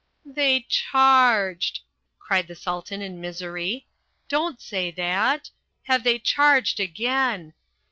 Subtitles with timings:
[0.25, 1.81] "They charged!"
[2.17, 3.85] cried the Sultan in misery.
[4.29, 5.51] "Don't say that!
[5.83, 7.53] Have they charged again!